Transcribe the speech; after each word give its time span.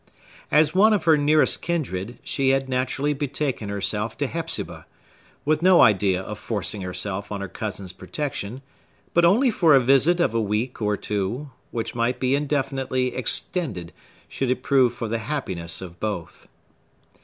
As 0.49 0.73
one 0.73 0.93
of 0.93 1.03
her 1.03 1.15
nearest 1.15 1.61
kindred, 1.61 2.17
she 2.23 2.49
had 2.49 2.67
naturally 2.67 3.13
betaken 3.13 3.69
herself 3.69 4.17
to 4.17 4.25
Hepzibah, 4.25 4.87
with 5.45 5.61
no 5.61 5.79
idea 5.81 6.19
of 6.23 6.39
forcing 6.39 6.81
herself 6.81 7.31
on 7.31 7.39
her 7.39 7.47
cousin's 7.47 7.93
protection, 7.93 8.63
but 9.13 9.25
only 9.25 9.51
for 9.51 9.75
a 9.75 9.79
visit 9.79 10.19
of 10.19 10.33
a 10.33 10.41
week 10.41 10.81
or 10.81 10.97
two, 10.97 11.51
which 11.69 11.93
might 11.93 12.19
be 12.19 12.33
indefinitely 12.33 13.13
extended, 13.15 13.93
should 14.27 14.49
it 14.49 14.63
prove 14.63 14.91
for 14.91 15.07
the 15.07 15.19
happiness 15.19 15.81
of 15.81 15.99
both. 15.99 16.47